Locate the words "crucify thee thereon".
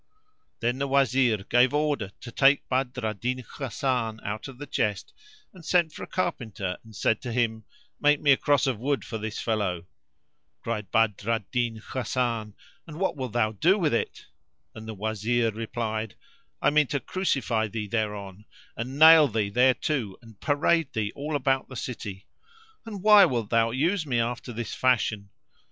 16.99-18.45